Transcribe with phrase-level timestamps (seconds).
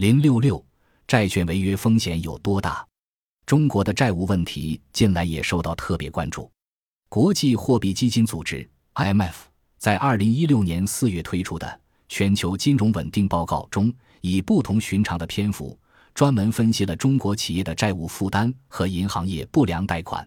[0.00, 0.64] 零六六，
[1.06, 2.82] 债券违约风险有多大？
[3.44, 6.50] 中国的债务问题近来也受到特别关注。
[7.10, 9.34] 国际货币基金组织 （IMF）
[9.76, 11.66] 在二零一六年四月推出的
[12.08, 13.92] 《全球金融稳定报告》中，
[14.22, 15.78] 以不同寻常的篇幅，
[16.14, 20.26] 专门分析了中国企业的债务负担和银行业不良贷款。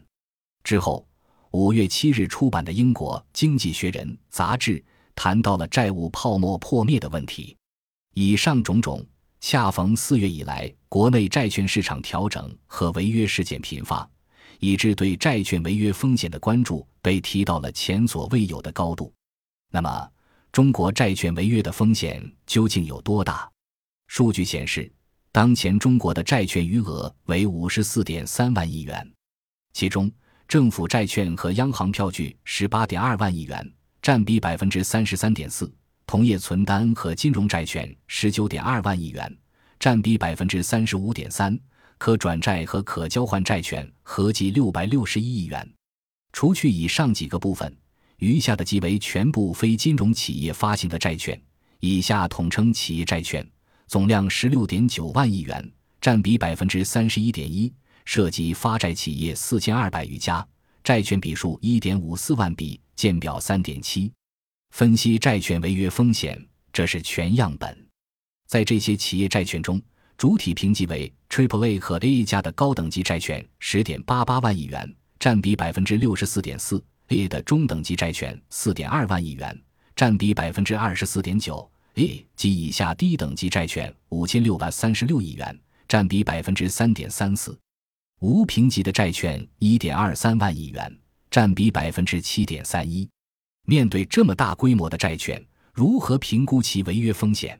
[0.63, 1.03] 之后，
[1.49, 4.85] 五月七日出版的英国《经济学人》杂志
[5.15, 7.57] 谈到了债务泡沫破灭的问题。
[8.13, 9.03] 以上种种。
[9.45, 14.09] 恰逢四月以来，国内债券市场调整和违约事件频发，
[14.61, 19.13] 以致对债券违约风险的关注被提到了前所未有的高度。
[19.69, 20.09] 那么，
[20.53, 23.51] 中国债券违约的风险究竟有多大？
[24.07, 24.89] 数据显示，
[25.33, 29.05] 当前中国的债券余额为五十四点三万亿元，
[29.73, 30.09] 其中
[30.47, 35.69] 政府债券和央行票据十八点二万亿元，占比百分之三十三点四。
[36.13, 39.35] 同业存单和金融债券十九点二万亿元，
[39.79, 41.51] 占比百分之三十五点三；
[41.97, 45.67] 可转债和可交换债券合计六百六十一亿元。
[46.31, 47.75] 除去以上几个部分，
[48.17, 51.41] 余下的即为全部非金融企业发行的债券，
[51.79, 53.43] 以下统称企业债券，
[53.87, 55.67] 总量十六点九万亿元，
[55.99, 57.73] 占比百分之三十一点一，
[58.05, 60.47] 涉及发债企业四千二百余家，
[60.83, 64.11] 债券笔数一点五四万笔，见表三点七。
[64.73, 66.35] 分析债券违约风险，
[66.71, 67.87] 这是全样本。
[68.47, 69.79] 在这些企业债券中，
[70.17, 79.55] 主体评级为 Triple A 和 A 加的高等级债券十点八八万亿元，占比百分之六十四点四；A 的中等级债券四点二万亿元，
[79.95, 85.55] 占比百分之二十四点九；A 及以下低等级债券五千六百三十六亿元，
[85.87, 87.55] 占比百分之三点三四；
[88.21, 90.97] 无评级的债券一点二三万亿元，
[91.29, 93.07] 占比百分之七点三一。
[93.65, 95.41] 面对这么大规模的债券，
[95.73, 97.57] 如何评估其违约风险？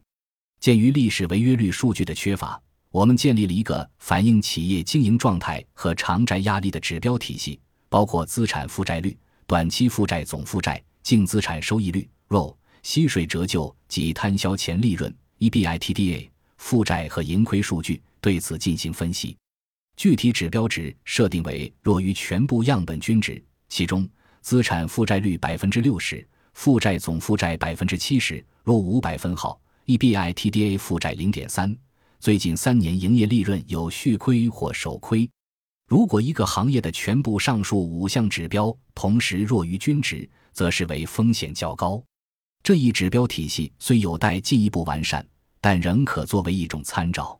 [0.59, 19.37] 鉴于历史违约率数据的缺乏，我们建立了一个反映企业经营状态和偿债压力的指标体系，包括资产负债率、短期负债总负债、净资产收益率、ROE、息税折旧及摊销前利润、EBITDA、负债和盈亏数据，对此进行分析。
[19.95, 24.05] 具体指标值设定为弱于全部样本均值，其中。
[24.43, 28.45] 资产负债率百分之六十，负债总负债百分之七十。
[28.61, 31.73] 若五百分号，EBITDA 负债零点三。
[32.19, 35.29] 最近三年营业利润有续亏或首亏。
[35.87, 42.03] 如果一个行业的全部上述五项指标同时弱于均值，则视为风险较高。
[42.61, 45.25] 这一指标体系虽有待进一步完善，
[45.61, 47.39] 但仍可作为一种参照。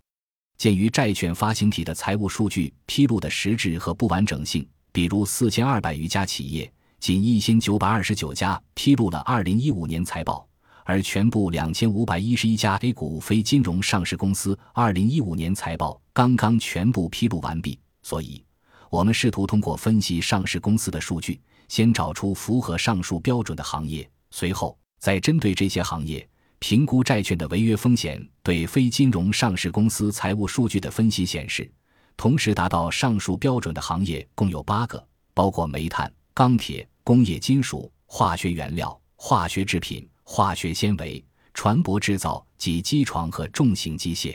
[0.57, 6.71] 鉴于债券发行体的财务数据披露的实质和不完整性，比如四千二百余家企业。
[7.03, 10.47] 仅一千九百二十九家披露了二零一五年财报，
[10.85, 17.77] 而全部两千五百一十一家 A 股非金融上市公司二零一五年财报刚刚全部披露完毕。
[18.03, 18.41] 所以，
[18.89, 26.25] 我们试图通过分析上市公司的数据，先找出符合上述标准的行业，随后再针对这些行业
[26.59, 28.25] 评估债券的违约风险。
[28.43, 31.69] 对非金融上市公司财务数据的分析显示，
[32.15, 36.87] 同时达到上述标准的行业共有八个，包括煤炭、钢铁。
[37.05, 41.21] 工业金属、化学原料、化学制品、化学纤维、
[41.53, 44.33] 船舶制造及机床和重型机械。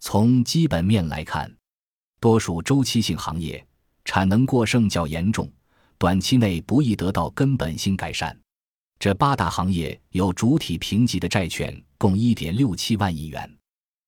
[0.00, 1.50] 从基本面来看，
[2.20, 3.66] 多数周期性行业
[4.04, 5.50] 产能过剩较严重，
[5.96, 8.38] 短期内不易得到根本性改善。
[8.98, 13.50] 这八大行业有主体评级的债券共一点六七万亿元，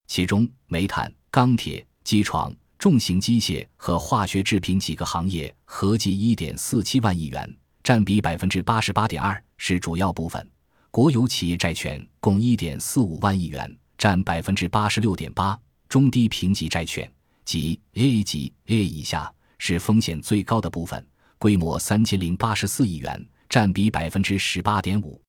[0.06, 7.56] 其中煤炭、钢铁、机床、重型机械和化学制品几个行业合计一点四七万亿元。
[7.82, 10.44] 占比百分之八十八点二是主要部分，
[10.90, 15.56] 国有企业债券共一点四五万亿元，占百分之八十六点八。
[15.88, 17.08] 中低评级债券
[17.44, 21.06] 即 A 级 A 以下是风险最高的部分，
[21.38, 25.22] 规模三千零八十四亿元，占比百分之十八点五。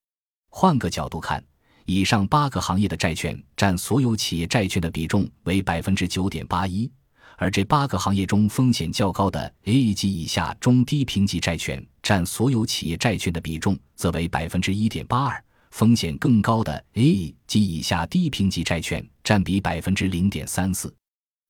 [0.49, 1.43] 换个角度看，
[1.85, 6.91] 以上八个行业的债券占所有企业债券的比重为百分之九点八一。
[7.39, 20.91] 而这八个行业中，风险较高的 A 级以下中低评级债券占所有企业债券的比重则为百分之一点八二，风险更高的 A 级以下低评级债券占比百分之零点三四。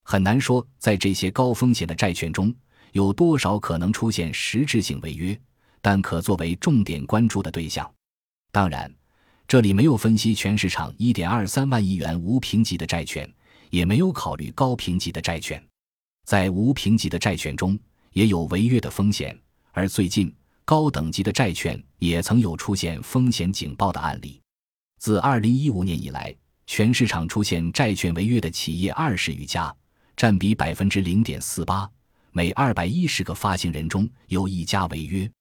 [0.04, 2.54] 很难说，在这些高风险的债券中
[2.92, 5.39] 有多少可能出现实质性违约，
[5.81, 7.89] 但可作为重点关注的对象。
[8.51, 8.94] 当然，
[9.48, 13.30] 这里没有分析全市场一点二三万亿元无评级的债券，
[13.69, 15.63] 也没有考虑高评级的债券。
[16.27, 17.79] 在无评级的债券中，
[18.12, 19.33] 也有违约的风险，
[19.71, 20.29] 而最近
[20.65, 24.41] 高等级的债券也曾有出现风险警报的案例。
[25.00, 26.35] 自二零一五年以来，
[26.65, 29.74] 全市场出现债券违约的企业二十余家，
[30.18, 31.89] 占比百分之零点四八，
[32.33, 35.31] 每二百一十个发行人中有一家违约。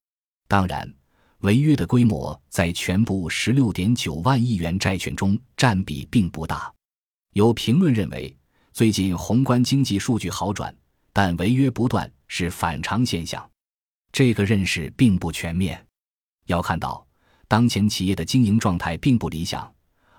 [0.46, 0.88] 当然，
[1.38, 6.72] 违约的规模在全部十六点九万亿元债券中占比并不大。
[7.32, 8.32] 有评论认为，
[8.76, 10.76] 最近宏观经济数据好转，
[11.10, 13.42] 但违约不断是反常现象。
[14.12, 15.82] 这个认识并不全面。
[16.44, 17.06] 要看到，
[17.48, 19.66] 当前企业的经营状态并不理想。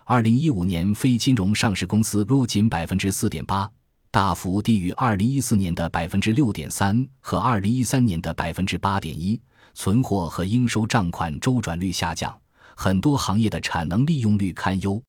[0.05, 3.71] 二零一五年非金融上市公司若仅百分之四点八，
[4.09, 9.39] 大幅低于二零一四年的百分之六点三和二零一三年的百分之八点一。
[9.75, 12.35] 存货和应收账款周转率下降，
[12.75, 14.99] 很多行业的产能利用率堪忧。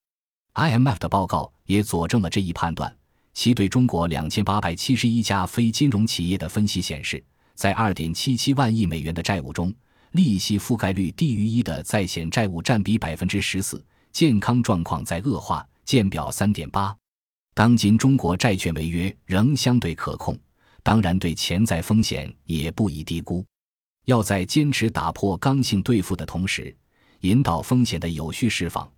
[0.52, 2.94] IMF 的报告也佐证了这一判断。
[3.38, 7.22] 其对中国两千八百七十一家非金融企业的分析显示，
[7.54, 9.72] 在二点七七万亿美元的债务中，
[10.10, 13.80] 利息覆盖率低于一的在险债务占比百分之十四。
[14.10, 16.92] 健康状况在恶化，见表三点八。
[17.54, 20.36] 当今中国债券违约仍相对可控，
[20.82, 23.46] 当然对潜在风险也不宜低估。
[24.06, 26.76] 要在坚持打破刚性兑付的同时，
[27.20, 28.90] 引导风险的有序释放，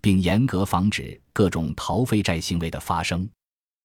[0.00, 3.28] 并严格防止各种逃废债行为的发生。